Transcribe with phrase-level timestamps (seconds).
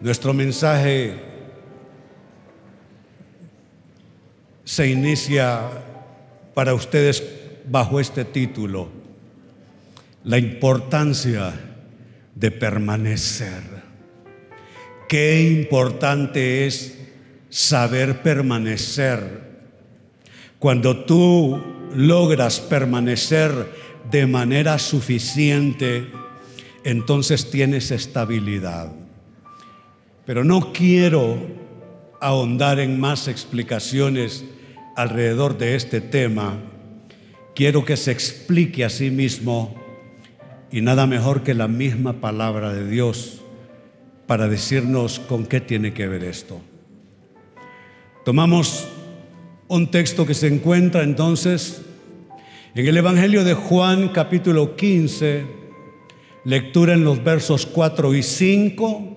[0.00, 1.14] Nuestro mensaje
[4.64, 5.60] se inicia
[6.54, 7.22] para ustedes
[7.68, 8.88] bajo este título,
[10.22, 11.52] la importancia
[12.34, 13.62] de permanecer.
[15.08, 16.96] Qué importante es
[17.48, 19.48] saber permanecer.
[20.60, 21.60] Cuando tú
[21.94, 23.52] logras permanecer
[24.10, 26.06] de manera suficiente,
[26.84, 28.97] entonces tienes estabilidad.
[30.28, 31.38] Pero no quiero
[32.20, 34.44] ahondar en más explicaciones
[34.94, 36.58] alrededor de este tema.
[37.54, 39.74] Quiero que se explique a sí mismo
[40.70, 43.40] y nada mejor que la misma palabra de Dios
[44.26, 46.60] para decirnos con qué tiene que ver esto.
[48.26, 48.86] Tomamos
[49.66, 51.80] un texto que se encuentra entonces
[52.74, 55.46] en el Evangelio de Juan capítulo 15,
[56.44, 59.14] lectura en los versos 4 y 5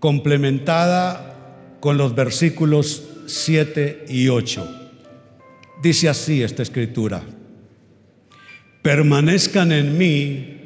[0.00, 1.36] complementada
[1.78, 4.66] con los versículos 7 y 8.
[5.82, 7.22] Dice así esta escritura,
[8.82, 10.56] permanezcan en mí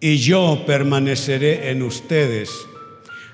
[0.00, 2.50] y yo permaneceré en ustedes.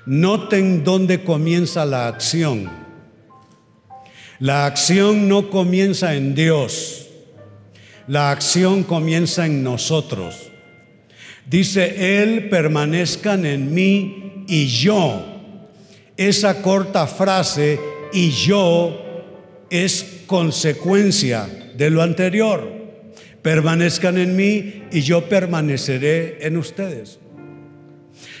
[0.05, 2.69] Noten dónde comienza la acción.
[4.39, 7.07] La acción no comienza en Dios,
[8.07, 10.51] la acción comienza en nosotros.
[11.49, 15.25] Dice, Él permanezcan en mí y yo.
[16.15, 17.79] Esa corta frase
[18.11, 18.97] y yo
[19.69, 22.75] es consecuencia de lo anterior.
[23.41, 27.19] Permanezcan en mí y yo permaneceré en ustedes.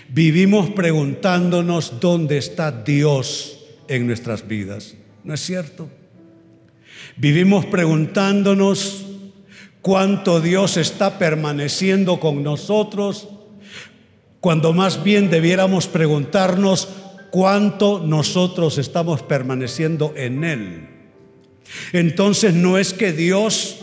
[0.09, 4.95] Vivimos preguntándonos dónde está Dios en nuestras vidas.
[5.23, 5.89] ¿No es cierto?
[7.17, 9.05] Vivimos preguntándonos
[9.81, 13.27] cuánto Dios está permaneciendo con nosotros
[14.39, 16.89] cuando más bien debiéramos preguntarnos
[17.31, 20.89] cuánto nosotros estamos permaneciendo en Él.
[21.93, 23.79] Entonces no es que Dios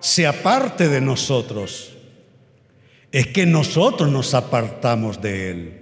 [0.00, 1.92] se aparte de nosotros,
[3.12, 5.80] es que nosotros nos apartamos de Él.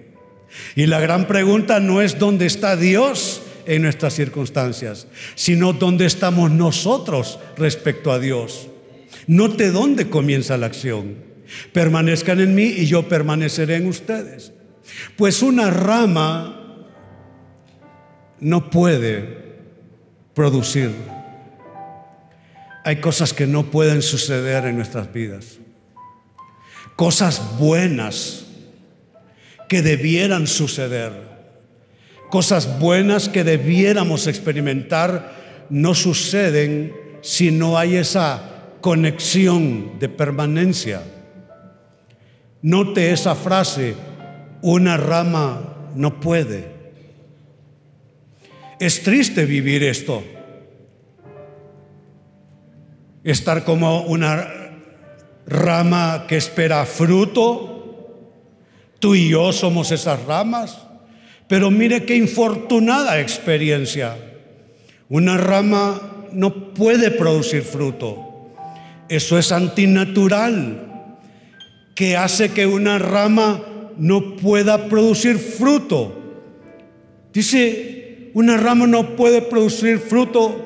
[0.75, 6.51] Y la gran pregunta no es dónde está Dios en nuestras circunstancias, sino dónde estamos
[6.51, 8.69] nosotros respecto a Dios.
[9.27, 11.28] Note dónde comienza la acción.
[11.73, 14.53] Permanezcan en mí y yo permaneceré en ustedes.
[15.17, 16.87] Pues una rama
[18.41, 19.39] no puede
[20.35, 20.91] producir.
[22.85, 25.59] Hay cosas que no pueden suceder en nuestras vidas.
[26.97, 28.47] Cosas buenas
[29.69, 31.13] que debieran suceder.
[32.31, 41.03] Cosas buenas que debiéramos experimentar no suceden si no hay esa conexión de permanencia.
[42.63, 43.95] Note esa frase,
[44.63, 46.65] una rama no puede.
[48.81, 50.25] Es triste vivir esto.
[53.23, 54.49] Estar como una
[55.47, 57.75] rama que espera fruto.
[58.99, 60.79] Tú y yo somos esas ramas.
[61.47, 64.17] Pero mire qué infortunada experiencia.
[65.09, 68.53] Una rama no puede producir fruto.
[69.09, 70.88] Eso es antinatural
[71.99, 73.61] que hace que una rama
[73.97, 76.15] no pueda producir fruto.
[77.33, 80.65] Dice, una rama no puede producir fruto,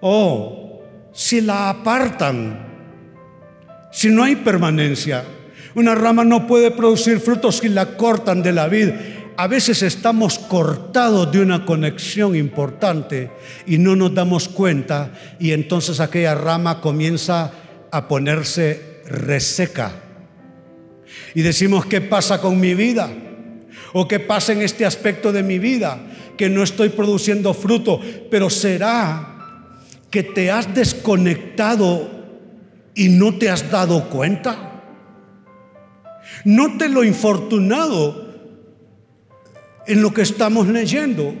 [0.00, 0.80] oh,
[1.12, 2.66] si la apartan,
[3.92, 5.22] si no hay permanencia.
[5.74, 8.88] Una rama no puede producir fruto si la cortan de la vid.
[9.36, 13.30] A veces estamos cortados de una conexión importante
[13.66, 17.52] y no nos damos cuenta y entonces aquella rama comienza
[17.90, 20.07] a ponerse reseca
[21.38, 23.08] y decimos, ¿qué pasa con mi vida?
[23.92, 26.00] ¿O qué pasa en este aspecto de mi vida?
[26.36, 29.76] Que no estoy produciendo fruto, pero será
[30.10, 32.10] que te has desconectado
[32.92, 34.82] y no te has dado cuenta.
[36.44, 38.34] No te lo infortunado
[39.86, 41.36] en lo que estamos leyendo.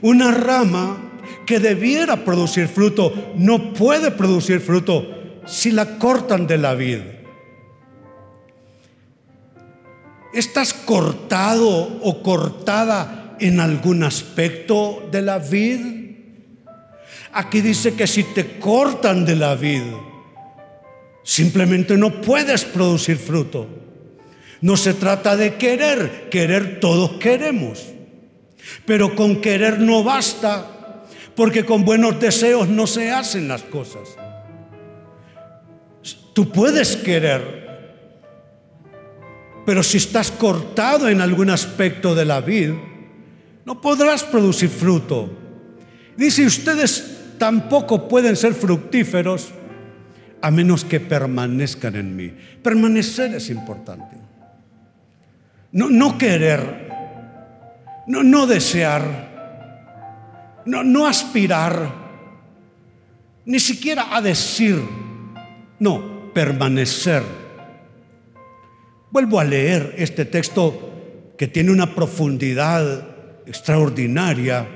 [0.00, 5.06] Una rama que debiera producir fruto no puede producir fruto
[5.44, 7.04] si la cortan de la vida.
[10.32, 15.88] ¿Estás cortado o cortada en algún aspecto de la vida?
[17.32, 19.98] Aquí dice que si te cortan de la vida,
[21.22, 23.66] simplemente no puedes producir fruto.
[24.60, 27.82] No se trata de querer, querer todos queremos.
[28.86, 34.08] Pero con querer no basta, porque con buenos deseos no se hacen las cosas.
[36.32, 37.61] Tú puedes querer,
[39.64, 42.70] Pero si estás cortado en algún aspecto de la vid,
[43.64, 45.30] no podrás producir fruto.
[46.16, 49.52] Dice, ustedes tampoco pueden ser fructíferos
[50.40, 52.34] a menos que permanezcan en mí.
[52.62, 54.16] Permanecer es importante.
[55.70, 56.90] No, no querer,
[58.06, 59.32] no, no desear,
[60.66, 62.02] no, no aspirar,
[63.44, 64.80] ni siquiera a decir,
[65.78, 67.41] no, permanecer.
[69.12, 73.08] Vuelvo a leer este texto que tiene una profundidad
[73.44, 74.66] extraordinaria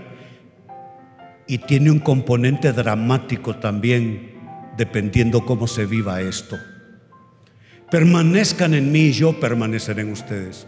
[1.46, 4.34] y tiene un componente dramático también,
[4.76, 6.58] dependiendo cómo se viva esto.
[7.90, 10.66] Permanezcan en mí y yo permaneceré en ustedes.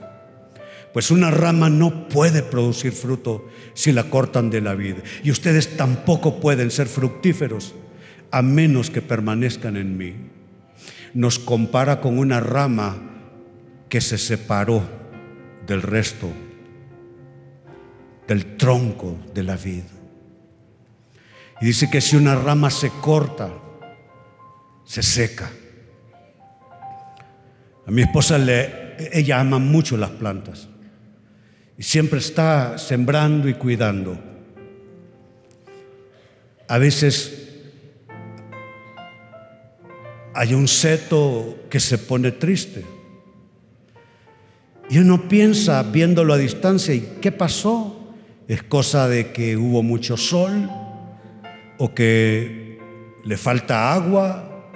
[0.94, 5.02] Pues una rama no puede producir fruto si la cortan de la vida.
[5.22, 7.74] Y ustedes tampoco pueden ser fructíferos
[8.30, 10.14] a menos que permanezcan en mí.
[11.12, 13.07] Nos compara con una rama
[13.88, 14.82] que se separó
[15.66, 16.28] del resto,
[18.26, 19.84] del tronco de la vida.
[21.60, 23.50] Y dice que si una rama se corta,
[24.84, 25.50] se seca.
[27.86, 30.68] A mi esposa le, ella ama mucho las plantas
[31.76, 34.18] y siempre está sembrando y cuidando.
[36.66, 37.48] A veces
[40.34, 42.97] hay un seto que se pone triste.
[44.90, 48.14] Y uno piensa, viéndolo a distancia, ¿y qué pasó?
[48.48, 50.70] ¿Es cosa de que hubo mucho sol?
[51.76, 52.78] ¿O que
[53.24, 54.70] le falta agua?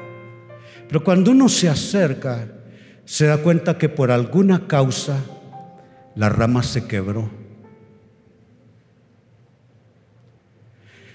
[0.86, 2.46] Pero cuando uno se acerca,
[3.06, 5.24] se da cuenta que por alguna causa
[6.14, 7.30] la rama se quebró.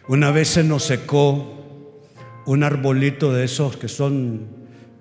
[0.08, 1.58] Una vez se nos secó
[2.46, 4.48] un arbolito de esos que son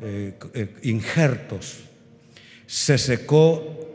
[0.03, 1.85] eh, eh, injertos.
[2.67, 3.86] Se secó,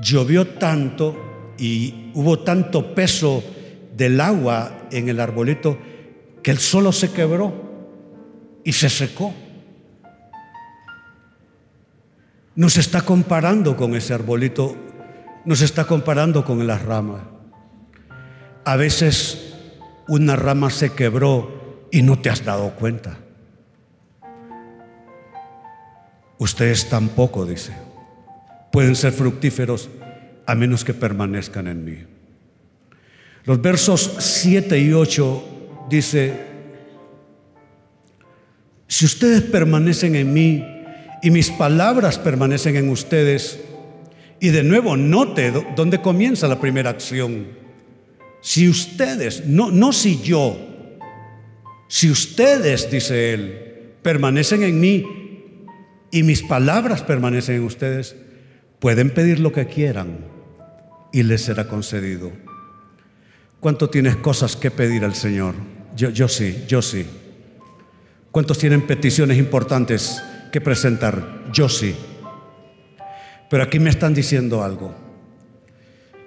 [0.00, 3.42] llovió tanto y hubo tanto peso
[3.96, 5.78] del agua en el arbolito
[6.42, 7.52] que el solo se quebró
[8.64, 9.34] y se secó.
[12.54, 14.76] Nos está comparando con ese arbolito
[15.44, 17.22] nos está comparando con las ramas.
[18.64, 19.54] A veces
[20.08, 23.18] una rama se quebró y no te has dado cuenta.
[26.38, 27.74] Ustedes tampoco, dice,
[28.72, 29.88] pueden ser fructíferos
[30.46, 31.98] a menos que permanezcan en mí.
[33.44, 36.34] Los versos 7 y 8 dice,
[38.86, 40.64] si ustedes permanecen en mí
[41.22, 43.60] y mis palabras permanecen en ustedes,
[44.40, 47.46] y de nuevo, note dónde comienza la primera acción.
[48.40, 50.58] Si ustedes, no, no si yo,
[51.88, 55.04] si ustedes, dice él, permanecen en mí
[56.10, 58.16] y mis palabras permanecen en ustedes,
[58.80, 60.24] pueden pedir lo que quieran
[61.12, 62.32] y les será concedido.
[63.60, 65.54] ¿Cuánto tienes cosas que pedir al Señor?
[65.94, 67.06] Yo, yo sí, yo sí.
[68.32, 71.44] ¿Cuántos tienen peticiones importantes que presentar?
[71.52, 71.94] Yo sí.
[73.50, 74.94] Pero aquí me están diciendo algo,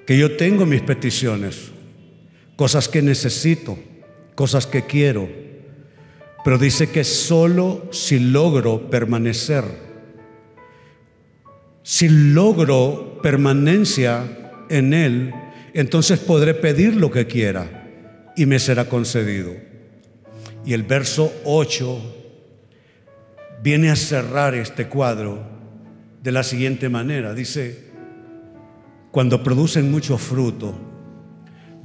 [0.05, 1.71] que yo tengo mis peticiones,
[2.55, 3.79] cosas que necesito,
[4.35, 5.29] cosas que quiero,
[6.43, 9.63] pero dice que solo si logro permanecer,
[11.83, 14.23] si logro permanencia
[14.69, 15.33] en Él,
[15.73, 17.87] entonces podré pedir lo que quiera
[18.35, 19.53] y me será concedido.
[20.65, 22.15] Y el verso 8
[23.61, 25.43] viene a cerrar este cuadro
[26.21, 27.33] de la siguiente manera.
[27.33, 27.91] Dice,
[29.11, 30.73] cuando producen mucho fruto,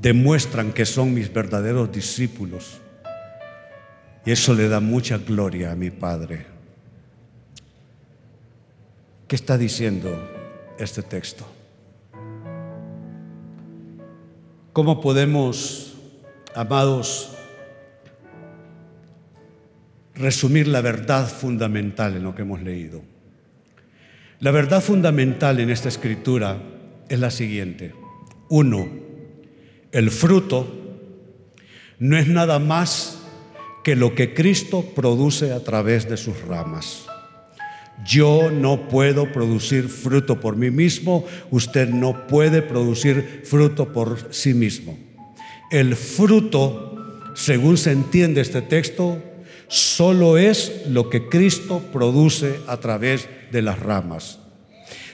[0.00, 2.80] demuestran que son mis verdaderos discípulos.
[4.24, 6.57] Y eso le da mucha gloria a mi Padre.
[9.28, 10.26] ¿Qué está diciendo
[10.78, 11.46] este texto?
[14.72, 15.98] ¿Cómo podemos,
[16.54, 17.32] amados,
[20.14, 23.02] resumir la verdad fundamental en lo que hemos leído?
[24.40, 26.62] La verdad fundamental en esta escritura
[27.10, 27.92] es la siguiente.
[28.48, 28.88] Uno,
[29.92, 30.66] el fruto
[31.98, 33.18] no es nada más
[33.84, 37.07] que lo que Cristo produce a través de sus ramas.
[38.04, 44.54] Yo no puedo producir fruto por mí mismo, usted no puede producir fruto por sí
[44.54, 44.98] mismo.
[45.70, 49.22] El fruto, según se entiende este texto,
[49.66, 54.38] solo es lo que Cristo produce a través de las ramas.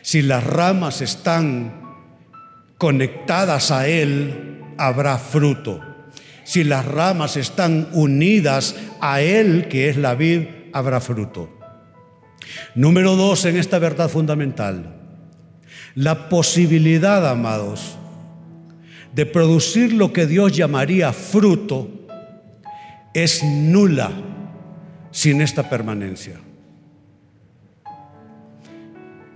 [0.03, 1.83] Si las ramas están
[2.79, 5.81] conectadas a Él, habrá fruto.
[6.45, 11.54] Si las ramas están unidas a Él, que es la vid, habrá fruto.
[12.75, 14.97] Número dos en esta verdad fundamental.
[15.95, 17.97] La posibilidad, amados,
[19.15, 21.89] de producir lo que Dios llamaría fruto
[23.13, 24.11] es nula
[25.13, 26.41] sin esta permanencia.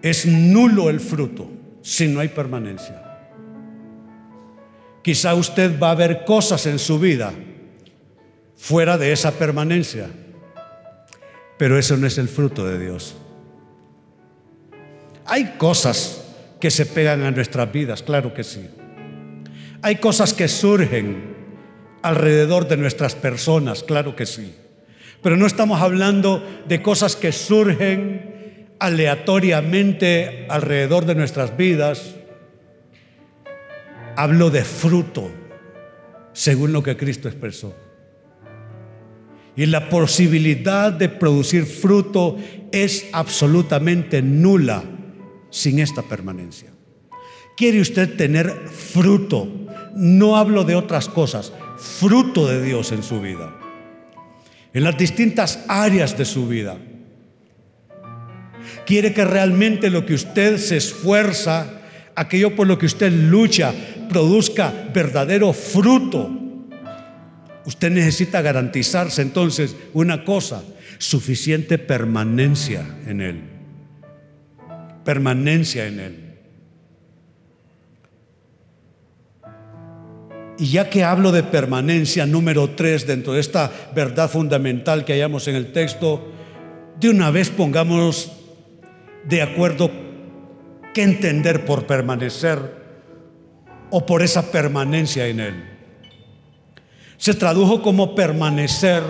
[0.03, 1.49] Es nulo el fruto
[1.83, 3.03] si no hay permanencia.
[5.03, 7.33] Quizá usted va a ver cosas en su vida
[8.57, 10.09] fuera de esa permanencia,
[11.59, 13.17] pero eso no es el fruto de Dios.
[15.27, 16.25] Hay cosas
[16.61, 18.67] que se pegan a nuestras vidas, claro que sí.
[19.83, 21.37] Hay cosas que surgen
[22.03, 24.55] alrededor de nuestras personas, claro que sí.
[25.23, 32.15] Pero no estamos hablando de cosas que surgen aleatoriamente alrededor de nuestras vidas.
[34.17, 35.31] Hablo de fruto,
[36.33, 37.75] según lo que Cristo expresó.
[39.59, 42.37] Y la posibilidad de producir fruto
[42.71, 44.85] es absolutamente nula
[45.50, 46.69] sin esta permanencia.
[47.57, 49.49] ¿Quiere usted tener fruto?
[49.97, 53.53] No hablo de otras cosas, fruto de Dios en su vida,
[54.73, 56.79] en las distintas áreas de su vida.
[58.87, 61.81] Quiere que realmente lo que usted se esfuerza,
[62.15, 63.75] aquello por lo que usted lucha,
[64.09, 66.38] produzca verdadero fruto.
[67.65, 70.62] Usted necesita garantizarse entonces una cosa,
[70.99, 73.43] suficiente permanencia en Él.
[75.05, 76.25] Permanencia en Él.
[80.59, 85.47] Y ya que hablo de permanencia número tres dentro de esta verdad fundamental que hallamos
[85.47, 86.33] en el texto,
[86.99, 88.33] de una vez pongámonos
[89.25, 89.91] de acuerdo
[90.93, 92.59] qué entender por permanecer
[93.91, 95.68] o por esa permanencia en Él.
[97.19, 99.03] Se tradujo como permanecer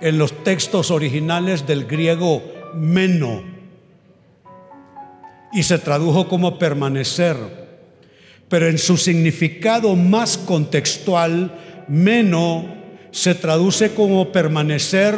[0.00, 2.42] en los textos originales del griego
[2.74, 3.42] meno.
[5.52, 7.64] Y se tradujo como permanecer
[8.54, 11.58] pero en su significado más contextual,
[11.88, 12.64] meno
[13.10, 15.16] se traduce como permanecer,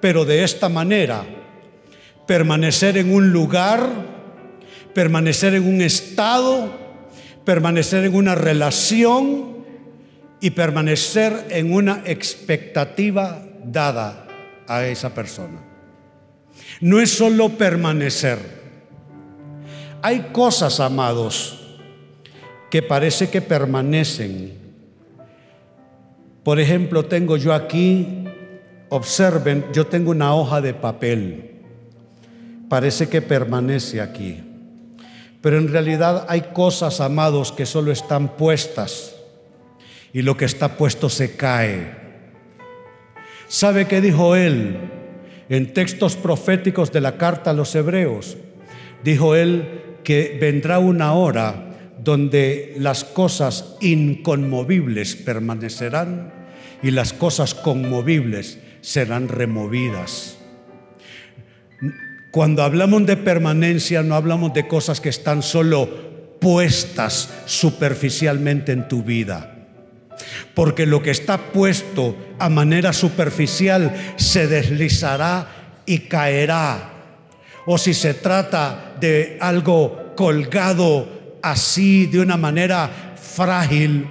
[0.00, 1.24] pero de esta manera,
[2.26, 3.88] permanecer en un lugar,
[4.92, 6.68] permanecer en un estado,
[7.44, 9.53] permanecer en una relación
[10.44, 14.26] y permanecer en una expectativa dada
[14.68, 15.58] a esa persona.
[16.82, 18.38] No es solo permanecer.
[20.02, 21.78] Hay cosas, amados,
[22.70, 24.52] que parece que permanecen.
[26.42, 28.24] Por ejemplo, tengo yo aquí,
[28.90, 31.52] observen, yo tengo una hoja de papel.
[32.68, 34.42] Parece que permanece aquí.
[35.40, 39.13] Pero en realidad hay cosas, amados, que solo están puestas.
[40.14, 42.04] Y lo que está puesto se cae.
[43.48, 44.78] ¿Sabe qué dijo él
[45.48, 48.38] en textos proféticos de la carta a los hebreos?
[49.02, 56.32] Dijo él que vendrá una hora donde las cosas inconmovibles permanecerán
[56.82, 60.38] y las cosas conmovibles serán removidas.
[62.30, 69.02] Cuando hablamos de permanencia no hablamos de cosas que están solo puestas superficialmente en tu
[69.02, 69.53] vida.
[70.54, 76.90] Porque lo que está puesto a manera superficial se deslizará y caerá.
[77.66, 84.08] O si se trata de algo colgado así de una manera frágil,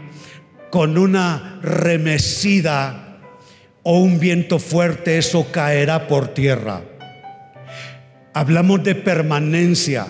[0.74, 3.19] con una remecida
[3.83, 6.81] o un viento fuerte, eso caerá por tierra.
[8.33, 10.07] Hablamos de permanencia,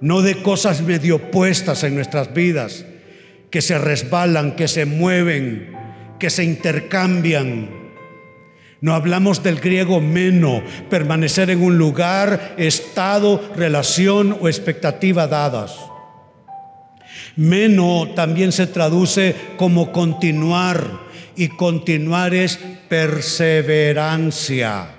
[0.00, 2.84] no de cosas medio puestas en nuestras vidas,
[3.50, 5.74] que se resbalan, que se mueven,
[6.18, 7.70] que se intercambian.
[8.80, 15.76] No hablamos del griego meno, permanecer en un lugar, estado, relación o expectativa dadas.
[17.34, 21.00] Meno también se traduce como continuar
[21.34, 24.97] y continuar es perseverancia.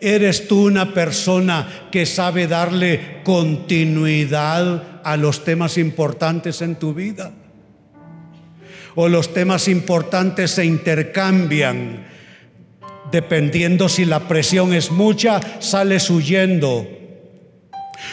[0.00, 7.32] ¿Eres tú una persona que sabe darle continuidad a los temas importantes en tu vida?
[8.96, 12.06] o los temas importantes se intercambian.
[13.12, 16.88] Dependiendo si la presión es mucha, sales huyendo.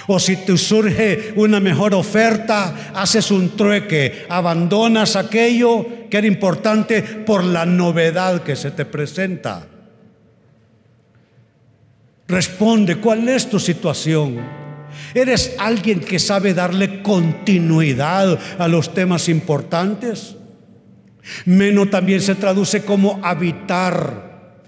[0.08, 7.02] O si te surge una mejor oferta, haces un trueque, abandonas aquello que era importante
[7.02, 9.68] por la novedad que se te presenta.
[12.28, 14.40] Responde, ¿cuál es tu situación?
[15.14, 20.36] ¿Eres alguien que sabe darle continuidad a los temas importantes?
[21.46, 24.62] Meno también se traduce como habitar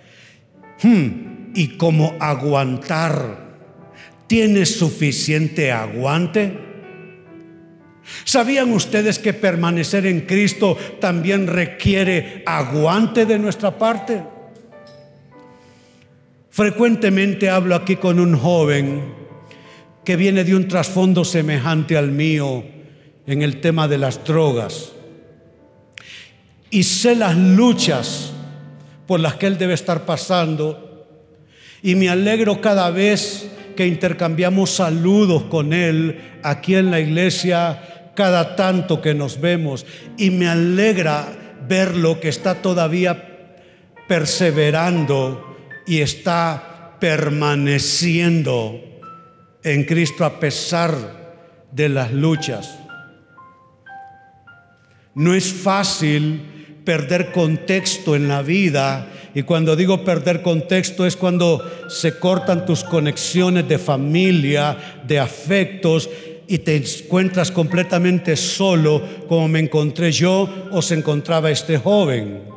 [0.84, 3.46] hmm, y como aguantar.
[4.28, 6.66] ¿Tienes suficiente aguante?
[8.24, 14.35] ¿Sabían ustedes que permanecer en Cristo también requiere aguante de nuestra parte?
[16.56, 19.14] Frecuentemente hablo aquí con un joven
[20.06, 22.64] que viene de un trasfondo semejante al mío
[23.28, 24.94] en el tema de las drogas.
[26.70, 28.32] Y sé las luchas
[29.06, 31.06] por las que él debe estar pasando.
[31.84, 38.56] Y me alegro cada vez que intercambiamos saludos con él aquí en la iglesia, cada
[38.56, 39.86] tanto que nos vemos.
[40.18, 41.28] Y me alegra
[41.68, 43.58] verlo que está todavía
[44.08, 45.55] perseverando
[45.88, 48.82] y está permaneciendo
[49.64, 50.94] en Cristo a pesar
[51.72, 52.80] de las luchas.
[55.14, 61.88] No es fácil perder contexto en la vida y cuando digo perder contexto es cuando
[61.90, 66.10] se cortan tus conexiones de familia, de afectos
[66.48, 72.55] y te encuentras completamente solo como me encontré yo o se encontraba este joven.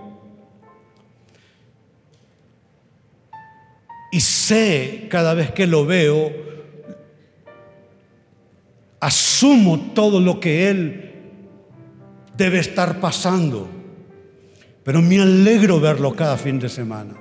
[4.11, 6.33] Y sé cada vez que lo veo,
[9.01, 11.11] asumo todo lo que él
[12.37, 13.69] debe estar pasando.
[14.83, 17.15] Pero me alegro verlo cada fin de semana.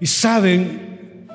[0.00, 1.28] Y saben,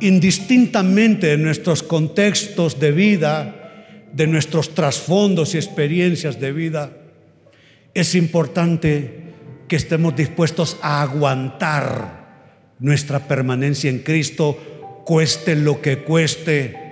[0.00, 6.92] indistintamente de nuestros contextos de vida, de nuestros trasfondos y experiencias de vida,
[7.92, 9.24] es importante
[9.66, 12.25] que estemos dispuestos a aguantar
[12.78, 16.86] nuestra permanencia en Cristo, cueste lo que cueste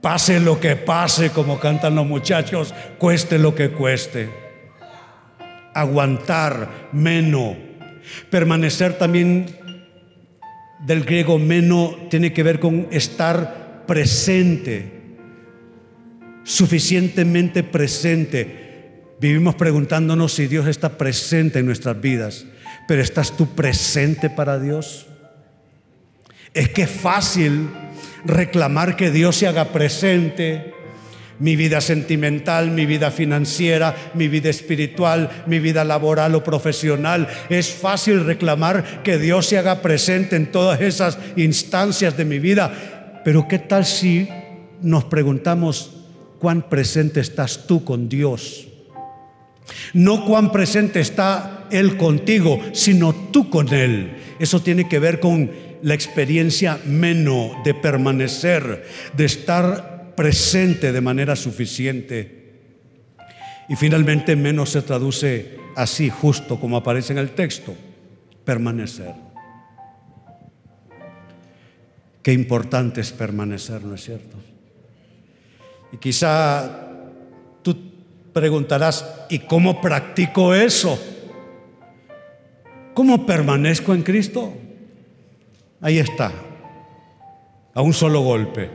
[0.00, 4.30] Pase lo que pase, como cantan los muchachos, cueste lo que cueste.
[5.74, 7.54] Aguantar, meno.
[8.30, 9.46] Permanecer también
[10.86, 14.90] del griego meno tiene que ver con estar presente,
[16.44, 19.02] suficientemente presente.
[19.20, 22.46] Vivimos preguntándonos si Dios está presente en nuestras vidas,
[22.90, 25.06] pero ¿estás tú presente para Dios?
[26.52, 27.70] Es que es fácil
[28.24, 30.74] reclamar que Dios se haga presente.
[31.38, 37.28] Mi vida sentimental, mi vida financiera, mi vida espiritual, mi vida laboral o profesional.
[37.48, 43.20] Es fácil reclamar que Dios se haga presente en todas esas instancias de mi vida.
[43.24, 44.28] Pero ¿qué tal si
[44.82, 45.92] nos preguntamos
[46.40, 48.69] cuán presente estás tú con Dios?
[49.94, 54.16] No cuán presente está Él contigo, sino tú con Él.
[54.38, 55.50] Eso tiene que ver con
[55.82, 58.84] la experiencia menos de permanecer,
[59.16, 62.40] de estar presente de manera suficiente.
[63.68, 67.74] Y finalmente menos se traduce así, justo como aparece en el texto,
[68.44, 69.14] permanecer.
[72.22, 74.36] Qué importante es permanecer, ¿no es cierto?
[75.92, 76.89] Y quizá
[78.32, 80.98] preguntarás, ¿y cómo practico eso?
[82.94, 84.52] ¿Cómo permanezco en Cristo?
[85.80, 86.32] Ahí está,
[87.72, 88.68] a un solo golpe,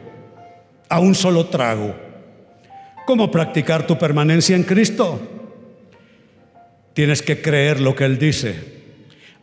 [0.89, 1.95] a un solo trago.
[3.05, 5.19] ¿Cómo practicar tu permanencia en Cristo?
[6.93, 8.55] Tienes que creer lo que Él dice,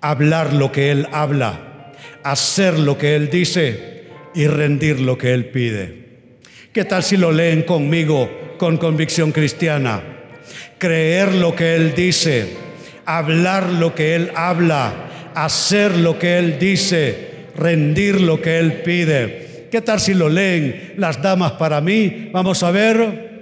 [0.00, 1.92] hablar lo que Él habla,
[2.24, 6.02] hacer lo que Él dice y rendir lo que Él pide.
[6.72, 8.28] ¿Qué tal si lo leen conmigo
[8.62, 10.00] con convicción cristiana?
[10.78, 12.54] Creer lo que Él dice,
[13.04, 14.92] hablar lo que Él habla,
[15.34, 19.66] hacer lo que Él dice rendir lo que Él pide.
[19.68, 22.30] ¿Qué tal si lo leen las damas para mí?
[22.32, 23.32] Vamos a ver.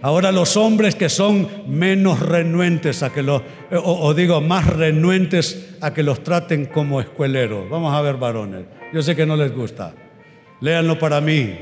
[0.00, 5.92] Ahora los hombres que son menos renuentes a que o, o, digo, más renuentes a
[5.92, 7.68] que los traten como escueleros.
[7.68, 8.64] Vamos a ver varones.
[8.92, 9.92] Yo sé que no les gusta.
[10.60, 11.58] Léanlo para mí.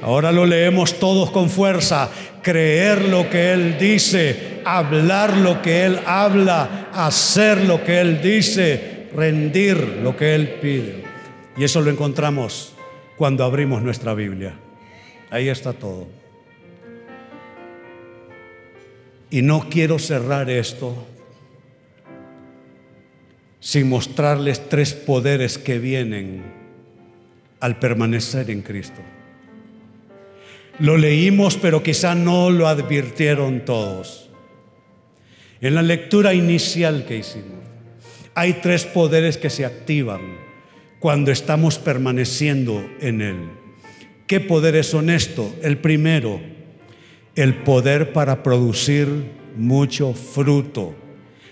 [0.00, 2.08] Ahora lo leemos todos con fuerza.
[2.40, 9.08] Creer lo que Él dice, hablar lo que Él habla, hacer lo que Él dice,
[9.12, 11.02] rendir lo que Él pide.
[11.56, 12.76] Y eso lo encontramos
[13.16, 14.60] cuando abrimos nuestra Biblia.
[15.30, 16.06] Ahí está todo.
[19.30, 21.06] Y no quiero cerrar esto
[23.60, 26.44] sin mostrarles tres poderes que vienen
[27.58, 29.00] al permanecer en Cristo.
[30.78, 34.30] Lo leímos, pero quizá no lo advirtieron todos.
[35.60, 37.64] En la lectura inicial que hicimos,
[38.34, 40.20] hay tres poderes que se activan
[41.00, 43.65] cuando estamos permaneciendo en Él.
[44.26, 45.54] ¿Qué poder es honesto?
[45.62, 46.40] El primero,
[47.36, 49.08] el poder para producir
[49.56, 50.94] mucho fruto.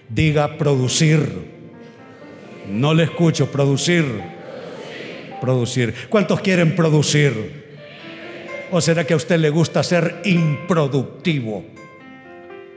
[0.09, 1.55] Diga producir.
[2.69, 4.05] No le escucho, producir.
[5.41, 5.95] Producir.
[6.09, 7.65] ¿Cuántos quieren producir?
[8.71, 11.65] ¿O será que a usted le gusta ser improductivo?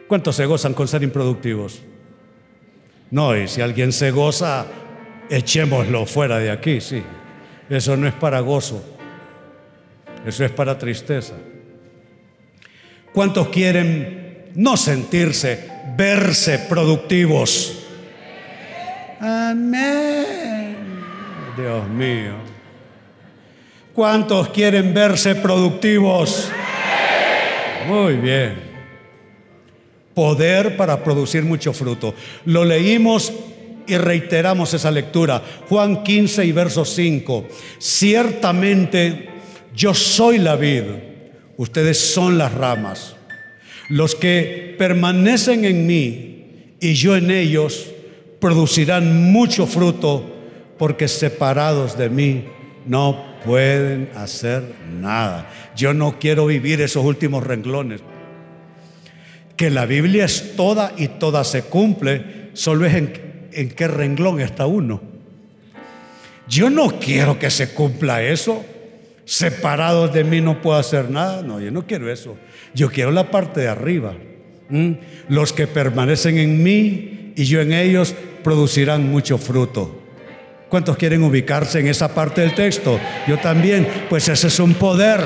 [0.08, 1.82] ¿Cuántos se gozan con ser improductivos?
[3.10, 4.68] No, y si alguien se goza,
[5.30, 7.02] echémoslo fuera de aquí, sí.
[7.70, 8.97] Eso no es para gozo,
[10.26, 11.34] eso es para tristeza.
[13.14, 17.84] ¿Cuántos quieren no sentirse, verse productivos?
[19.20, 20.76] Amén.
[21.58, 22.34] Dios mío.
[23.94, 26.52] ¿Cuántos quieren verse productivos?
[27.88, 28.56] Muy bien.
[30.14, 32.14] Poder para producir mucho fruto.
[32.46, 33.34] Lo leímos
[33.88, 35.42] y reiteramos esa lectura.
[35.70, 37.48] Juan 15 y verso 5.
[37.80, 39.30] Ciertamente
[39.78, 40.86] yo soy la vid,
[41.56, 43.16] ustedes son las ramas.
[43.90, 47.92] Los que permanecen en mí y yo en ellos
[48.40, 50.36] producirán mucho fruto
[50.80, 52.46] porque separados de mí
[52.88, 54.64] no pueden hacer
[55.00, 55.48] nada.
[55.76, 58.02] Yo no quiero vivir esos últimos renglones.
[59.56, 64.42] Que la Biblia es toda y toda se cumple, solo es en, en qué renglón
[64.42, 65.02] está uno.
[66.48, 68.66] Yo no quiero que se cumpla eso.
[69.28, 71.42] Separados de mí no puedo hacer nada.
[71.42, 72.38] No, yo no quiero eso.
[72.74, 74.16] Yo quiero la parte de arriba.
[75.28, 80.02] Los que permanecen en mí y yo en ellos producirán mucho fruto.
[80.70, 82.98] ¿Cuántos quieren ubicarse en esa parte del texto?
[83.28, 85.20] Yo también, pues ese es un poder.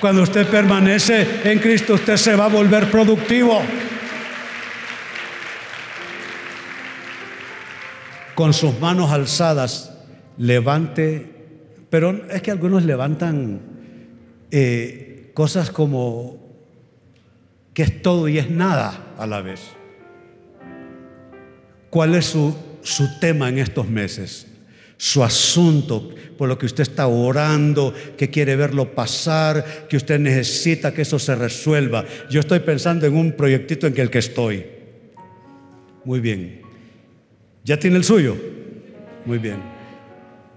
[0.00, 3.60] Cuando usted permanece en Cristo, usted se va a volver productivo.
[8.36, 9.92] Con sus manos alzadas,
[10.38, 11.39] levante,
[11.90, 13.60] pero es que algunos levantan
[14.50, 16.38] eh, cosas como
[17.74, 19.60] que es todo y es nada a la vez.
[21.90, 24.46] ¿Cuál es su, su tema en estos meses?
[24.96, 30.92] Su asunto, por lo que usted está orando, que quiere verlo pasar, que usted necesita
[30.94, 32.04] que eso se resuelva.
[32.30, 34.66] Yo estoy pensando en un proyectito en el que estoy.
[36.04, 36.60] Muy bien.
[37.64, 38.36] ¿Ya tiene el suyo?
[39.24, 39.79] Muy bien.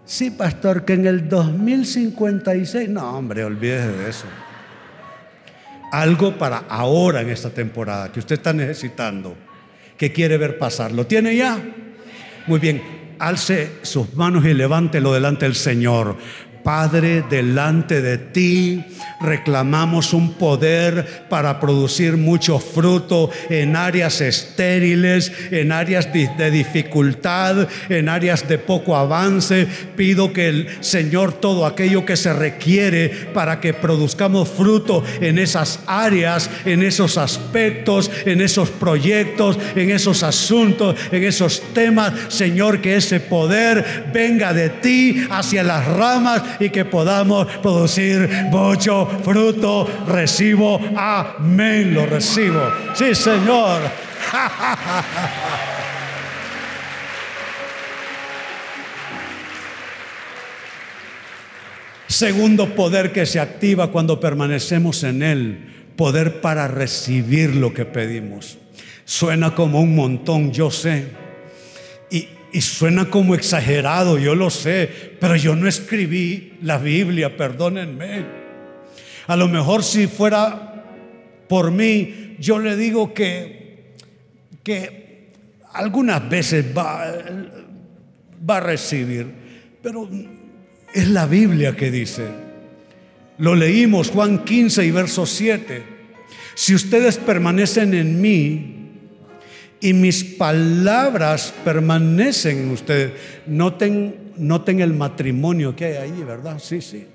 [0.05, 4.27] Sí, pastor, que en el 2056, no, hombre, olvídese de eso
[5.93, 9.35] algo para ahora en esta temporada que usted está necesitando,
[9.95, 10.91] que quiere ver pasar.
[10.91, 11.61] ¿Lo tiene ya?
[12.47, 12.81] Muy bien,
[13.19, 16.17] alce sus manos y levántelo delante del Señor.
[16.63, 18.85] Padre, delante de ti
[19.19, 28.09] reclamamos un poder para producir mucho fruto en áreas estériles, en áreas de dificultad, en
[28.09, 29.67] áreas de poco avance.
[29.95, 35.79] Pido que el Señor todo aquello que se requiere para que produzcamos fruto en esas
[35.87, 42.95] áreas, en esos aspectos, en esos proyectos, en esos asuntos, en esos temas, Señor, que
[42.95, 49.87] ese poder venga de ti hacia las ramas y que podamos producir mucho fruto.
[50.07, 52.61] Recibo, amén, lo recibo.
[52.93, 53.81] Sí, Señor.
[62.07, 68.59] Segundo poder que se activa cuando permanecemos en Él, poder para recibir lo que pedimos.
[69.03, 71.22] Suena como un montón, yo sé.
[72.53, 74.89] Y, suena como exagerado, yo lo sé,
[75.19, 78.25] pero yo no escribí la Biblia, perdónenme.
[79.27, 80.85] A lo mejor si fuera
[81.49, 83.93] por mí, yo le digo que,
[84.63, 85.31] que
[85.73, 87.05] algunas veces va,
[88.49, 89.27] va a recibir,
[89.81, 90.09] pero
[90.93, 92.27] es la Biblia que dice.
[93.39, 95.83] Lo leímos Juan 15 y verso 7.
[96.55, 98.82] Si ustedes permanecen en mí
[99.83, 103.11] y mis palabras permanecen en ustedes.
[103.45, 106.57] Noten, noten el matrimonio que hay ahí, ¿verdad?
[106.57, 107.05] Sí, sí.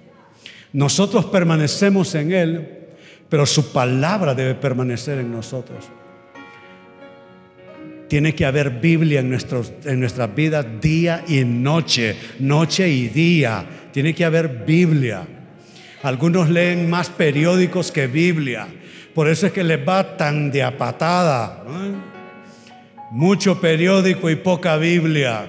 [0.75, 2.69] Nosotros permanecemos en Él,
[3.31, 5.87] pero su palabra debe permanecer en nosotros.
[8.07, 13.65] Tiene que haber Biblia en, nuestros, en nuestras vidas día y noche, noche y día.
[13.93, 15.27] Tiene que haber Biblia.
[16.03, 18.69] Algunos leen más periódicos que Biblia.
[19.15, 21.65] Por eso es que les va tan de apatada.
[21.67, 22.08] ¿no?
[23.11, 25.49] Mucho periódico y poca Biblia.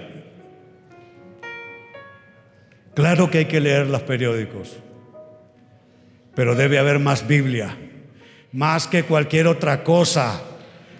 [2.93, 4.77] Claro que hay que leer los periódicos,
[6.35, 7.77] pero debe haber más Biblia,
[8.51, 10.41] más que cualquier otra cosa.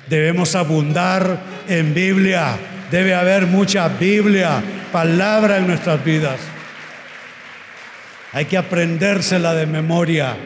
[0.07, 2.57] Debemos abundar en Biblia,
[2.89, 6.39] debe haber mucha Biblia, palabra en nuestras vidas.
[8.31, 10.37] Hay que aprendérsela de memoria.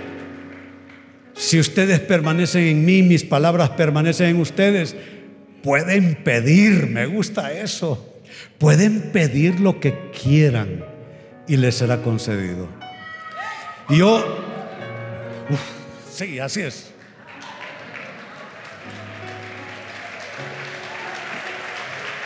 [1.36, 4.96] Si ustedes permanecen en mí, mis palabras permanecen en ustedes,
[5.64, 8.14] pueden pedir, me gusta eso,
[8.60, 10.86] pueden pedir lo que quieran
[11.48, 12.68] y les será concedido.
[13.90, 14.24] Y yo,
[16.12, 16.90] sí, así es.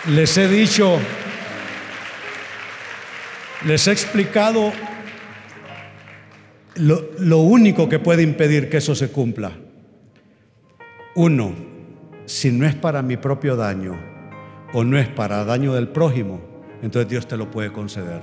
[0.08, 1.00] Les he dicho,
[3.66, 4.72] les he explicado
[6.76, 9.52] lo, único que puede impedir que eso se cumpla.
[11.16, 11.67] Uno,
[12.28, 13.98] si no es para mi propio daño
[14.74, 16.42] o no es para daño del prójimo,
[16.82, 18.20] entonces Dios te lo puede conceder.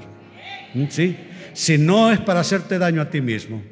[0.75, 0.85] ¿Mm?
[0.91, 1.17] ¿Sí?
[1.55, 3.63] Si no es para hacerte daño a ti mismo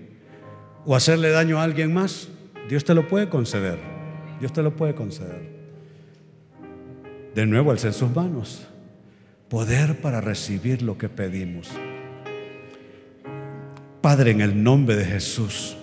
[0.86, 2.28] o hacerle daño a alguien más,
[2.68, 3.78] Dios te lo puede conceder.
[4.40, 5.52] Dios te lo puede conceder.
[7.34, 8.66] De nuevo, alce en sus manos.
[9.50, 11.70] Poder para recibir lo que pedimos.
[14.00, 15.76] Padre, en el nombre de Jesús,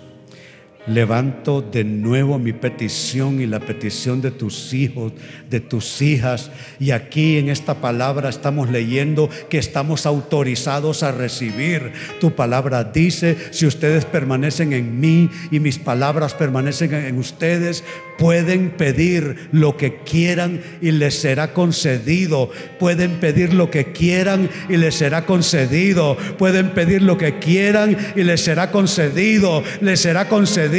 [0.87, 5.13] levanto de nuevo mi petición y la petición de tus hijos,
[5.49, 6.51] de tus hijas.
[6.79, 11.91] Y aquí en esta palabra estamos leyendo que estamos autorizados a recibir.
[12.19, 17.83] Tu palabra dice, si ustedes permanecen en mí y mis palabras permanecen en ustedes,
[18.17, 22.49] pueden pedir lo que quieran y les será concedido.
[22.79, 26.17] Pueden pedir lo que quieran y les será concedido.
[26.37, 29.63] Pueden pedir lo que quieran y les será concedido.
[29.81, 30.69] Les será concedido.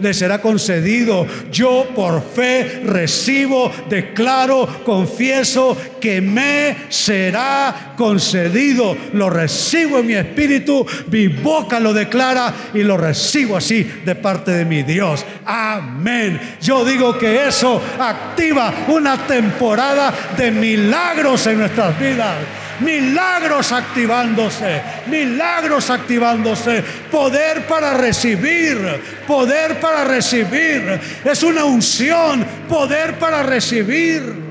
[0.00, 1.26] Les será concedido.
[1.50, 8.96] Yo por fe recibo, declaro, confieso que me será concedido.
[9.12, 14.52] Lo recibo en mi espíritu, mi boca lo declara y lo recibo así de parte
[14.52, 15.24] de mi Dios.
[15.44, 16.40] Amén.
[16.60, 22.36] Yo digo que eso activa una temporada de milagros en nuestras vidas.
[22.80, 28.78] Milagros activándose, milagros activándose, poder para recibir,
[29.26, 31.00] poder para recibir.
[31.24, 34.46] Es una unción, poder para recibir.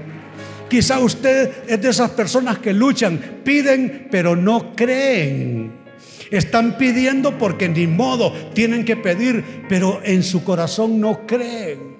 [0.69, 5.71] Quizá usted es de esas personas que luchan, piden, pero no creen.
[6.31, 11.97] Están pidiendo porque ni modo tienen que pedir, pero en su corazón no creen.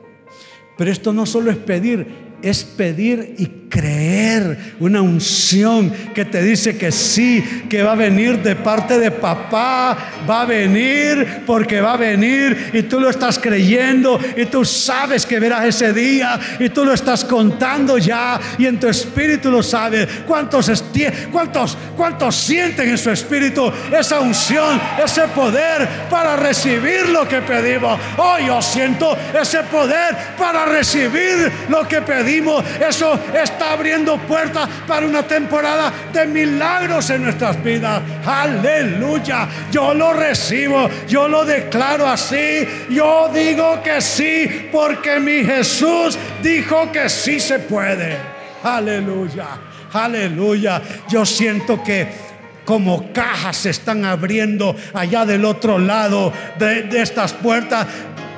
[0.77, 2.07] Pero esto no solo es pedir,
[2.41, 8.41] es pedir y creer, una unción que te dice que sí, que va a venir
[8.41, 9.97] de parte de papá,
[10.30, 15.25] va a venir porque va a venir y tú lo estás creyendo y tú sabes
[15.25, 19.63] que verás ese día y tú lo estás contando ya y en tu espíritu lo
[19.63, 20.08] sabes.
[20.25, 20.84] ¿Cuántos,
[21.32, 27.99] cuántos, cuántos sienten en su espíritu esa unción, ese poder para recibir lo que pedimos?
[28.17, 32.63] Oh, yo siento ese poder para recibir lo que pedimos.
[32.80, 38.01] Eso está abriendo puertas para una temporada de milagros en nuestras vidas.
[38.25, 39.47] Aleluya.
[39.71, 42.67] Yo lo recibo, yo lo declaro así.
[42.89, 48.17] Yo digo que sí porque mi Jesús dijo que sí se puede.
[48.63, 49.47] Aleluya.
[49.93, 50.82] Aleluya.
[51.08, 52.25] Yo siento que
[52.65, 57.88] como cajas se están abriendo allá del otro lado de, estas puertas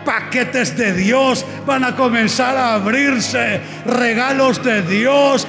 [0.08, 5.46] paquetes de Dios van a comenzar a abrirse, regalos de Dios,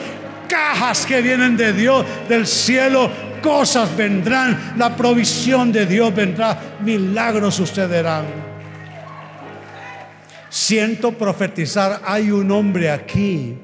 [0.49, 3.09] cajas que vienen de Dios, del cielo,
[3.41, 8.25] cosas vendrán, la provisión de Dios vendrá, milagros sucederán.
[10.51, 13.59] Siento profetizar, hay un hombre aquí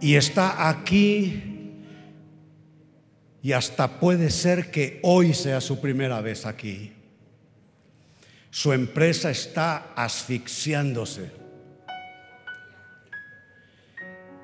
[0.00, 1.42] y está aquí
[3.42, 6.92] y hasta puede ser que hoy sea su primera vez aquí.
[8.50, 11.30] Su empresa está asfixiándose.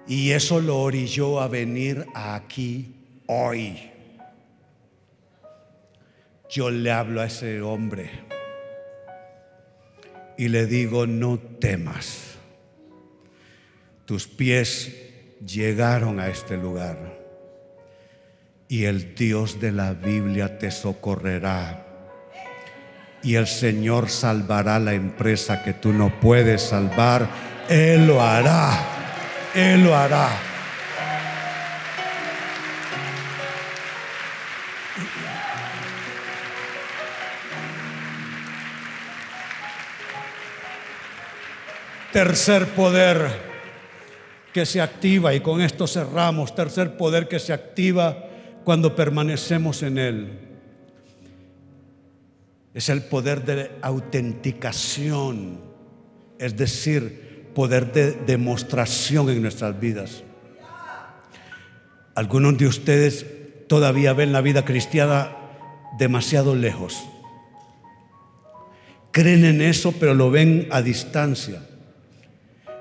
[0.07, 2.95] Y eso lo orilló a venir aquí
[3.27, 3.91] hoy.
[6.51, 8.11] Yo le hablo a ese hombre
[10.37, 12.35] y le digo, no temas.
[14.05, 14.95] Tus pies
[15.45, 17.19] llegaron a este lugar
[18.69, 21.84] y el Dios de la Biblia te socorrerá
[23.25, 27.27] y el Señor salvará la empresa que tú no puedes salvar.
[27.69, 28.79] Él lo hará.
[29.55, 30.29] Él lo hará.
[42.13, 43.55] Tercer poder
[44.53, 48.17] que se activa, y con esto cerramos, tercer poder que se activa
[48.63, 50.44] cuando permanecemos en Él
[52.75, 55.61] es el poder de autenticación,
[56.39, 60.25] es decir, poder de demostración en nuestras vidas.
[62.17, 63.25] Algunos de ustedes
[63.69, 65.37] todavía ven la vida cristiana
[65.99, 67.05] demasiado lejos.
[69.13, 71.63] Creen en eso, pero lo ven a distancia.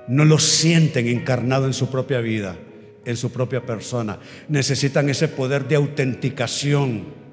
[0.08, 2.56] No lo sienten encarnado en su propia vida,
[3.04, 4.18] en su propia persona.
[4.48, 7.23] Necesitan ese poder de autenticación.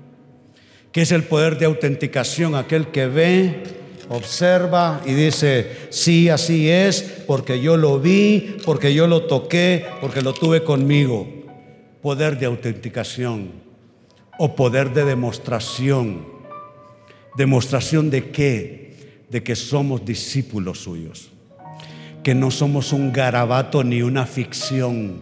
[0.91, 2.53] ¿Qué es el poder de autenticación?
[2.53, 3.63] Aquel que ve,
[4.09, 10.21] observa y dice, sí, así es, porque yo lo vi, porque yo lo toqué, porque
[10.21, 11.27] lo tuve conmigo.
[12.01, 13.51] Poder de autenticación
[14.37, 16.25] o poder de demostración.
[17.37, 18.95] ¿Demostración de qué?
[19.29, 21.29] De que somos discípulos suyos.
[22.21, 25.21] Que no somos un garabato ni una ficción.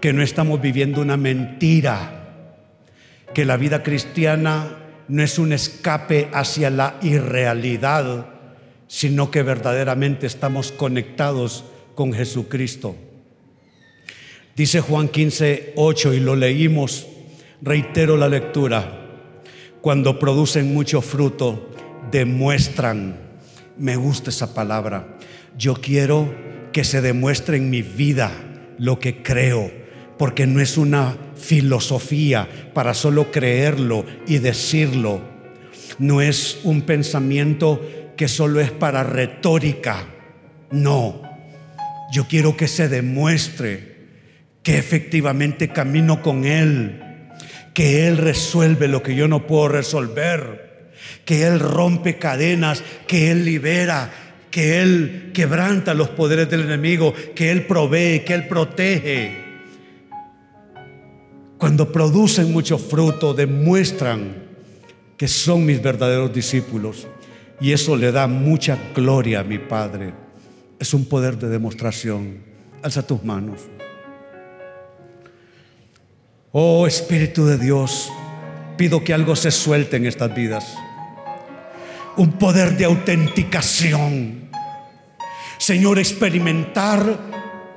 [0.00, 2.15] Que no estamos viviendo una mentira.
[3.36, 8.28] Que la vida cristiana no es un escape hacia la irrealidad,
[8.88, 11.62] sino que verdaderamente estamos conectados
[11.94, 12.96] con Jesucristo.
[14.56, 17.08] Dice Juan 15, 8 y lo leímos
[17.60, 19.02] Reitero la lectura.
[19.82, 21.68] Cuando producen mucho fruto,
[22.10, 23.20] demuestran.
[23.76, 25.18] Me gusta esa palabra.
[25.58, 26.34] Yo quiero
[26.72, 28.32] que se demuestre en mi vida
[28.78, 29.70] lo que creo,
[30.18, 35.20] porque no es una filosofía para solo creerlo y decirlo.
[35.98, 37.80] No es un pensamiento
[38.16, 40.06] que solo es para retórica.
[40.70, 41.22] No,
[42.12, 43.96] yo quiero que se demuestre
[44.62, 47.02] que efectivamente camino con Él
[47.76, 50.92] que Él resuelve lo que yo no puedo resolver,
[51.26, 54.10] que Él rompe cadenas, que Él libera,
[54.50, 59.45] que Él quebranta los poderes del enemigo, que Él provee, que Él protege.
[61.58, 64.44] Cuando producen mucho fruto, demuestran
[65.16, 67.06] que son mis verdaderos discípulos.
[67.60, 70.12] Y eso le da mucha gloria a mi Padre.
[70.78, 72.44] Es un poder de demostración.
[72.82, 73.62] Alza tus manos.
[76.52, 78.10] Oh Espíritu de Dios,
[78.76, 80.74] pido que algo se suelte en estas vidas.
[82.18, 84.50] Un poder de autenticación.
[85.56, 87.18] Señor, experimentar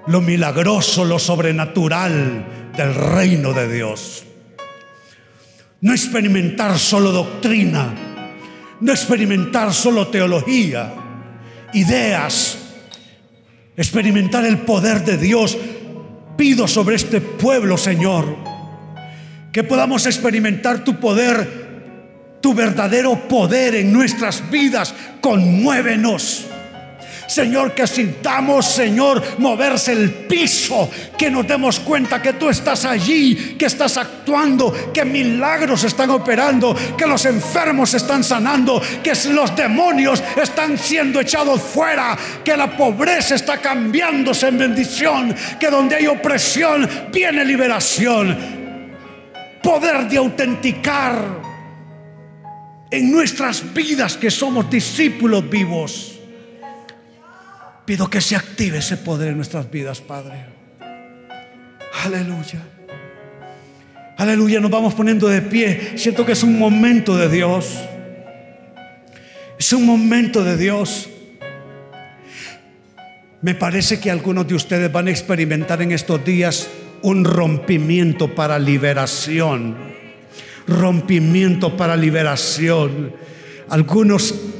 [0.07, 4.23] lo milagroso, lo sobrenatural del reino de Dios.
[5.81, 7.93] No experimentar solo doctrina,
[8.79, 10.93] no experimentar solo teología,
[11.73, 12.57] ideas,
[13.75, 15.57] experimentar el poder de Dios.
[16.37, 18.37] Pido sobre este pueblo, Señor,
[19.51, 24.95] que podamos experimentar tu poder, tu verdadero poder en nuestras vidas.
[25.19, 26.47] Conmuévenos.
[27.29, 33.55] Señor, que sintamos, Señor, moverse el piso, que nos demos cuenta que tú estás allí,
[33.55, 40.23] que estás actuando, que milagros están operando, que los enfermos están sanando, que los demonios
[40.41, 46.89] están siendo echados fuera, que la pobreza está cambiándose en bendición, que donde hay opresión
[47.11, 48.57] viene liberación
[49.61, 51.15] poder de autenticar
[52.89, 56.08] en nuestras vidas que somos discípulos vivos.
[57.89, 60.45] Pido que se active ese poder en nuestras vidas, Padre.
[62.05, 62.61] Aleluya.
[64.15, 65.93] Aleluya, nos vamos poniendo de pie.
[65.97, 67.79] Siento que es un momento de Dios.
[69.57, 71.09] Es un momento de Dios.
[73.41, 76.69] Me parece que algunos de ustedes van a experimentar en estos días
[77.01, 79.75] un rompimiento para liberación.
[80.67, 83.15] Rompimiento para liberación.
[83.67, 84.58] Algunos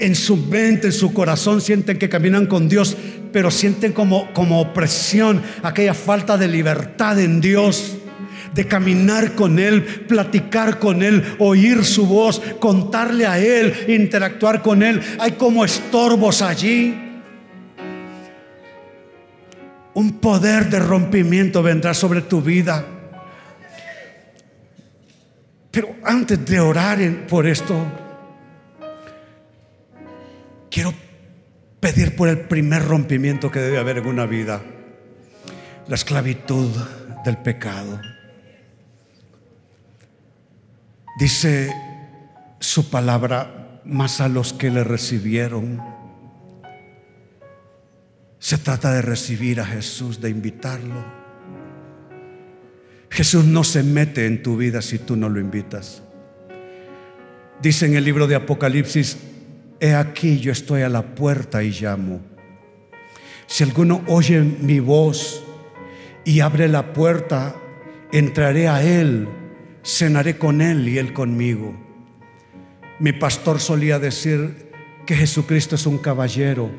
[0.00, 2.96] en su mente, en su corazón sienten que caminan con Dios,
[3.32, 7.96] pero sienten como, como opresión, aquella falta de libertad en Dios
[8.54, 14.82] de caminar con Él, platicar con Él, oír su voz, contarle a Él, interactuar con
[14.82, 15.00] Él.
[15.18, 16.94] Hay como estorbos allí.
[19.94, 22.84] Un poder de rompimiento vendrá sobre tu vida.
[25.70, 27.86] Pero antes de orar por esto,
[30.70, 30.94] quiero
[31.80, 34.62] pedir por el primer rompimiento que debe haber en una vida,
[35.88, 36.70] la esclavitud
[37.24, 38.00] del pecado.
[41.18, 41.74] Dice
[42.60, 45.80] su palabra, más a los que le recibieron
[48.40, 51.04] se trata de recibir a Jesús, de invitarlo.
[53.10, 56.02] Jesús no se mete en tu vida si tú no lo invitas.
[57.60, 59.18] Dice en el libro de Apocalipsis,
[59.80, 62.20] he aquí yo estoy a la puerta y llamo.
[63.46, 65.42] Si alguno oye mi voz
[66.24, 67.54] y abre la puerta,
[68.12, 69.28] entraré a él,
[69.84, 71.74] cenaré con él y él conmigo.
[72.98, 74.70] Mi pastor solía decir
[75.06, 76.70] que Jesucristo es un caballero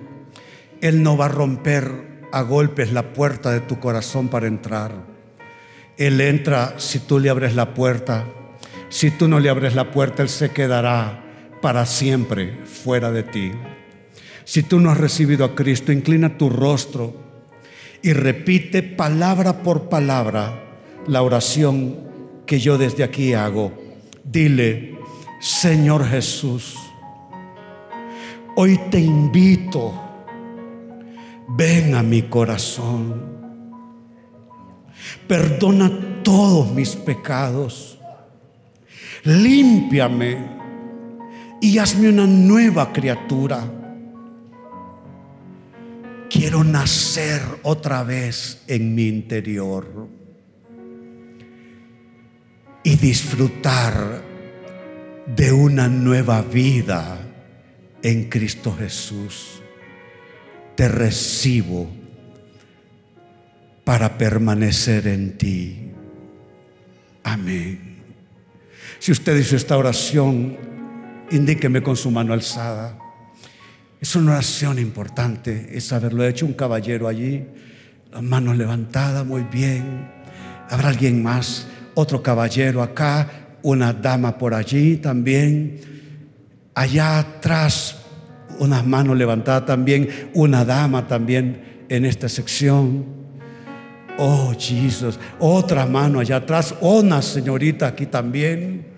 [0.82, 1.92] él no va a romper
[2.32, 4.92] a golpes la puerta de tu corazón para entrar.
[5.96, 8.26] Él entra si tú le abres la puerta.
[8.90, 11.24] Si tú no le abres la puerta, Él se quedará
[11.62, 13.52] para siempre fuera de ti.
[14.44, 17.14] Si tú no has recibido a Cristo, inclina tu rostro
[18.02, 21.96] y repite palabra por palabra la oración
[22.46, 23.72] que yo desde aquí hago.
[24.24, 24.98] Dile,
[25.40, 26.76] Señor Jesús,
[28.56, 29.94] hoy te invito,
[31.50, 33.22] ven a mi corazón,
[35.28, 35.92] perdona
[36.24, 38.00] todos mis pecados,
[39.24, 40.61] límpiame
[41.62, 43.64] y hazme una nueva criatura.
[46.28, 50.08] Quiero nacer otra vez en mi interior
[52.84, 54.24] y disfrutar
[55.28, 57.20] de una nueva vida
[58.02, 59.62] en Cristo Jesús.
[60.76, 61.88] Te recibo
[63.84, 65.92] para permanecer en ti.
[67.24, 67.98] Amén.
[68.98, 70.71] Si usted hizo esta oración,
[71.32, 72.98] indíqueme con su mano alzada.
[74.00, 77.46] Es una oración importante, es haberlo hecho un caballero allí,
[78.12, 80.10] las manos levantadas, muy bien.
[80.70, 83.30] Habrá alguien más, otro caballero acá,
[83.62, 85.80] una dama por allí también.
[86.74, 87.98] Allá atrás,
[88.60, 93.06] unas manos levantadas también, una dama también en esta sección.
[94.18, 98.91] Oh, Jesús, otra mano allá atrás, una señorita aquí también.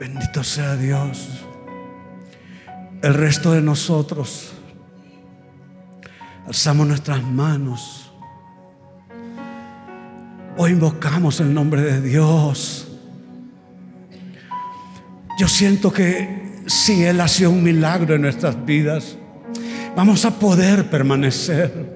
[0.00, 1.28] Bendito sea Dios.
[3.02, 4.50] El resto de nosotros
[6.46, 8.10] alzamos nuestras manos.
[10.56, 12.88] Hoy invocamos el nombre de Dios.
[15.38, 19.18] Yo siento que si Él hace un milagro en nuestras vidas,
[19.94, 21.94] vamos a poder permanecer.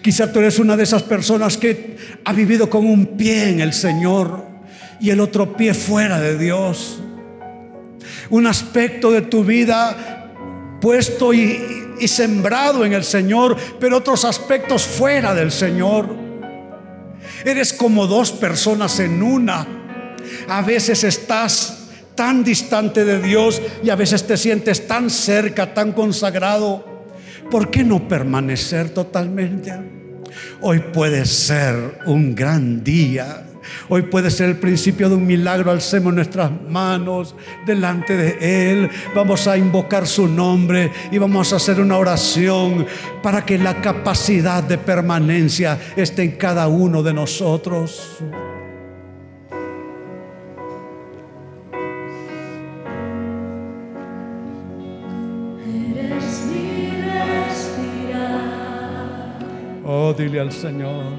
[0.00, 3.74] Quizá tú eres una de esas personas que ha vivido con un pie en el
[3.74, 4.55] Señor
[5.00, 6.98] y el otro pie fuera de Dios.
[8.30, 10.26] Un aspecto de tu vida
[10.80, 16.08] puesto y, sembrado en el Señor, pero otros aspectos fuera del Señor.
[17.44, 19.66] Eres como dos personas en una.
[20.48, 25.92] A veces estás tan distante de Dios y a veces te sientes tan cerca, tan
[25.92, 26.84] consagrado.
[27.50, 29.72] ¿Por qué no permanecer totalmente?
[30.60, 33.46] Hoy puede ser un gran día
[33.88, 35.70] Hoy puede ser el principio de un milagro.
[35.70, 38.90] Alcemos nuestras manos delante de Él.
[39.14, 42.86] Vamos a invocar su nombre y vamos a hacer una oración
[43.22, 48.18] para que la capacidad de permanencia esté en cada uno de nosotros.
[59.88, 61.15] Oh, dile al Señor.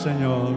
[0.00, 0.54] Al Señor.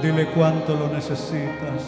[0.00, 1.82] Dile cuánto lo necesitas.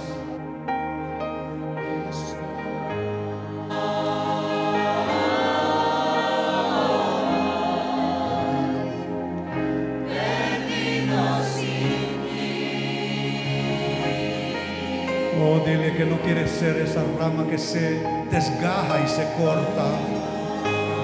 [15.40, 20.13] Oh, dile que no quieres ser esa rama que se desgaja y se corta.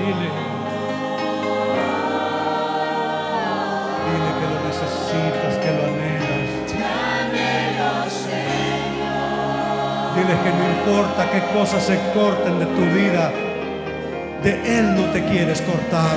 [0.01, 0.31] Dile.
[4.07, 6.51] Dile que lo necesitas, que lo anhelas.
[10.17, 13.31] Dile que no importa qué cosas se corten de tu vida,
[14.43, 16.17] de Él no te quieres cortar.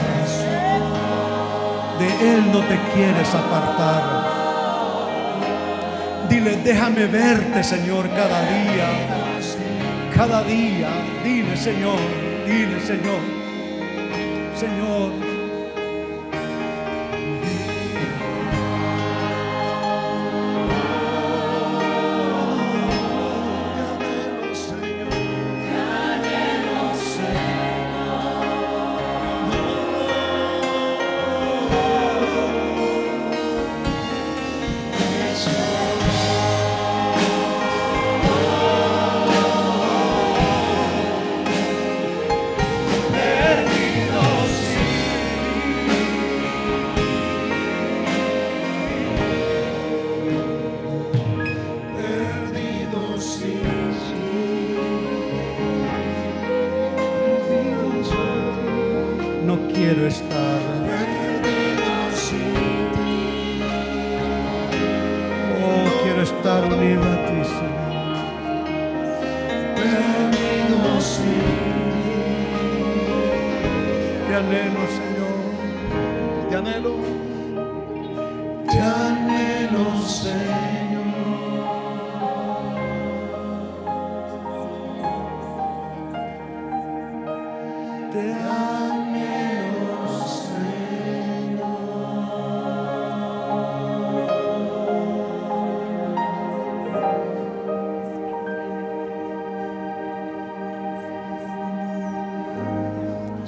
[2.00, 4.02] De Él no te quieres apartar.
[6.30, 8.90] Dile, déjame verte, Señor, cada día.
[10.16, 10.90] Cada día.
[11.24, 12.00] Dile, Señor.
[12.46, 13.33] Dile, Señor.
[14.64, 15.33] Señor.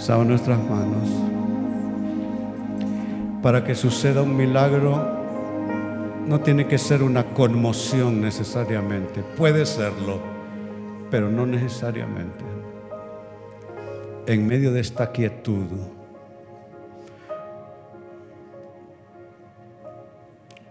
[0.08, 1.10] Nuestras manos.
[3.41, 5.03] Para que suceda un milagro,
[6.28, 9.24] no tiene que ser una conmoción necesariamente.
[9.36, 10.20] Puede serlo,
[11.10, 12.43] pero no necesariamente.
[14.28, 15.66] En medio de esta quietud,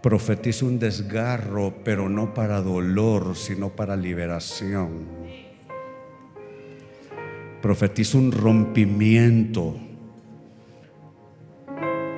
[0.01, 5.24] profetiza un desgarro, pero no para dolor, sino para liberación.
[7.65, 9.75] Profetiza un rompimiento,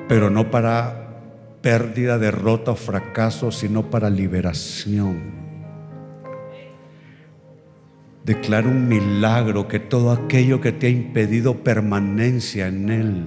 [0.09, 1.21] pero no para
[1.63, 5.23] pérdida, derrota o fracaso, sino para liberación.
[8.25, 13.25] Declara un milagro que todo aquello que te ha impedido permanencia en Él,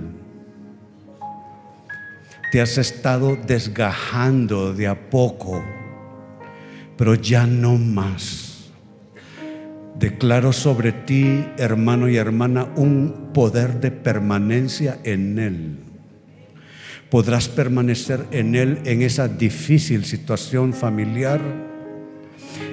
[2.52, 5.64] te has estado desgajando de a poco,
[6.98, 8.49] pero ya no más.
[10.00, 15.80] Declaro sobre ti, hermano y hermana, un poder de permanencia en Él.
[17.10, 21.42] Podrás permanecer en Él en esa difícil situación familiar,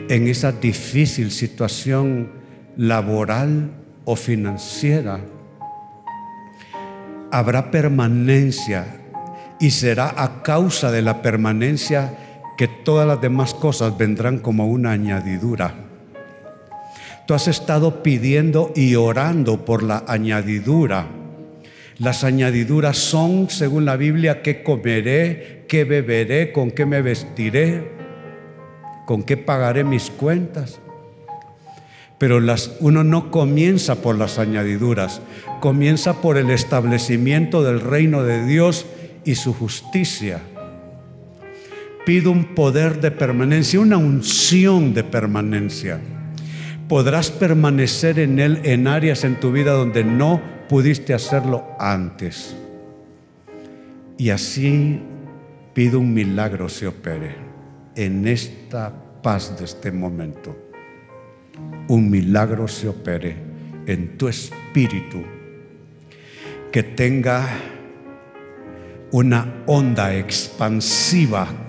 [0.09, 2.31] en esa difícil situación
[2.77, 3.73] laboral
[4.05, 5.19] o financiera.
[7.33, 9.01] Habrá permanencia
[9.59, 12.17] y será a causa de la permanencia
[12.57, 15.86] que todas las demás cosas vendrán como una añadidura.
[17.27, 21.09] Tú has estado pidiendo y orando por la añadidura.
[21.99, 27.91] Las añadiduras son, según la Biblia, qué comeré, qué beberé, con qué me vestiré,
[29.07, 30.79] con qué pagaré mis cuentas.
[32.19, 35.21] Pero las, uno no comienza por las añadiduras,
[35.61, 38.87] comienza por el establecimiento del reino de Dios
[39.25, 40.41] y su justicia.
[42.05, 45.99] Pido un poder de permanencia, una unción de permanencia.
[46.89, 52.57] Podrás permanecer en Él en áreas en tu vida donde no pudiste hacerlo antes.
[54.19, 55.01] Y así
[55.75, 57.35] pido un milagro se opere
[57.97, 60.57] en esta paz de este momento.
[61.89, 63.37] Un milagro se opere
[63.87, 65.23] en tu espíritu
[66.71, 67.49] que tenga
[69.13, 71.66] una onda expansiva.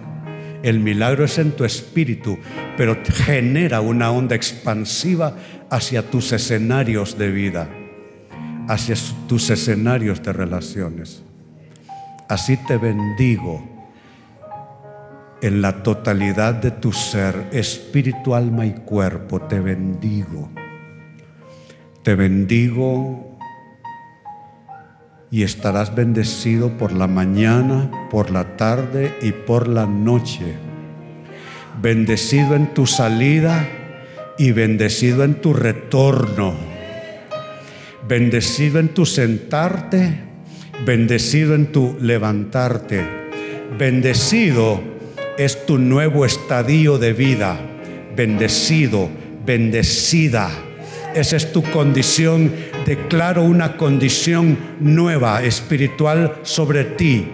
[0.67, 2.37] El milagro es en tu espíritu,
[2.75, 5.33] pero genera una onda expansiva
[5.69, 7.69] hacia tus escenarios de vida,
[8.67, 8.97] hacia
[9.29, 11.23] tus escenarios de relaciones.
[12.27, 13.65] Así te bendigo
[15.41, 19.39] en la totalidad de tu ser, espíritu, alma y cuerpo.
[19.43, 20.51] Te bendigo.
[22.03, 23.26] Te bendigo
[25.29, 30.55] y estarás bendecido por la mañana, por la tarde y por la noche.
[31.81, 33.67] Bendecido en tu salida
[34.37, 36.55] y bendecido en tu retorno.
[38.07, 40.21] Bendecido en tu sentarte,
[40.85, 43.05] bendecido en tu levantarte.
[43.77, 44.81] Bendecido
[45.37, 47.59] es tu nuevo estadio de vida.
[48.15, 49.09] Bendecido,
[49.45, 50.49] bendecida.
[51.15, 52.51] Esa es tu condición.
[52.85, 57.27] Declaro una condición nueva espiritual sobre ti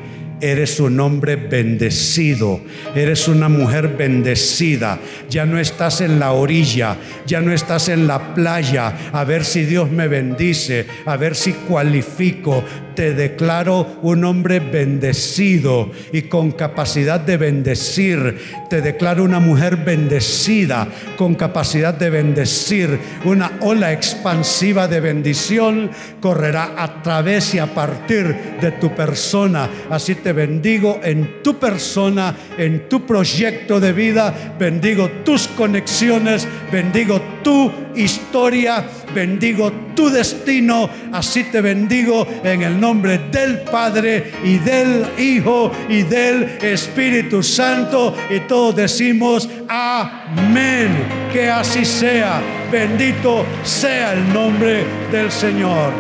[0.44, 2.60] Eres un hombre bendecido,
[2.94, 5.00] eres una mujer bendecida.
[5.30, 9.64] Ya no estás en la orilla, ya no estás en la playa a ver si
[9.64, 12.62] Dios me bendice, a ver si cualifico.
[12.96, 18.40] Te declaro un hombre bendecido y con capacidad de bendecir.
[18.70, 20.88] Te declaro una mujer bendecida
[21.18, 23.00] con capacidad de bendecir.
[23.26, 29.70] Una ola expansiva de bendición correrá a través y a partir de tu persona.
[29.90, 37.22] Así te bendigo en tu persona, en tu proyecto de vida, bendigo tus conexiones, bendigo
[37.44, 45.06] tu historia, bendigo tu destino, así te bendigo en el nombre del Padre y del
[45.18, 50.90] Hijo y del Espíritu Santo y todos decimos amén,
[51.32, 55.94] que así sea, bendito sea el nombre del Señor.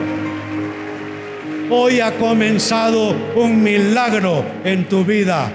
[1.69, 5.49] Hoy ha comenzado un milagro en tu vida,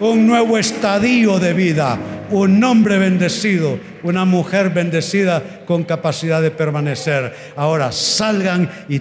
[0.00, 1.96] un nuevo estadio de vida,
[2.30, 7.32] un hombre bendecido, una mujer bendecida con capacidad de permanecer.
[7.54, 9.00] Ahora salgan y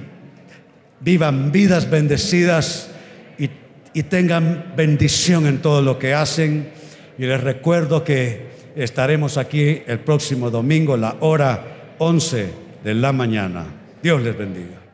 [0.99, 2.89] vivan vidas bendecidas
[3.37, 6.69] y, tengan bendición en todo lo que hacen.
[7.17, 12.49] Y les recuerdo que estaremos aquí el próximo domingo, la hora 11
[12.83, 13.65] de la mañana.
[14.03, 14.84] Dios les bendiga.